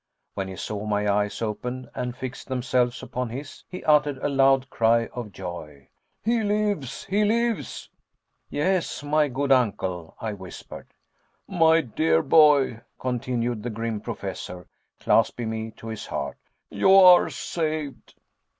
When 0.33 0.47
he 0.47 0.55
saw 0.55 0.83
my 0.87 1.07
eyes 1.07 1.43
open 1.43 1.87
and 1.93 2.17
fix 2.17 2.43
themselves 2.43 3.03
upon 3.03 3.29
his, 3.29 3.63
he 3.69 3.83
uttered 3.83 4.17
a 4.17 4.29
loud 4.29 4.67
cry 4.71 5.05
of 5.13 5.31
joy. 5.31 5.89
"He 6.23 6.41
lives! 6.41 7.03
he 7.05 7.23
lives!" 7.23 7.87
"Yes, 8.49 9.03
my 9.03 9.27
good 9.27 9.51
uncle," 9.51 10.15
I 10.19 10.33
whispered. 10.33 10.87
"My 11.47 11.81
dear 11.81 12.23
boy," 12.23 12.81
continued 12.99 13.61
the 13.61 13.69
grim 13.69 14.01
Professor, 14.01 14.65
clasping 14.99 15.51
me 15.51 15.69
to 15.77 15.89
his 15.89 16.07
heart, 16.07 16.37
"you 16.71 16.95
are 16.95 17.29
saved!" 17.29 18.15